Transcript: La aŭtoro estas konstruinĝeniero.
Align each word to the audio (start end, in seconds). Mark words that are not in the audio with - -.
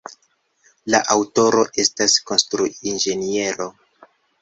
La 0.93 1.01
aŭtoro 1.17 1.67
estas 1.85 2.17
konstruinĝeniero. 2.33 3.73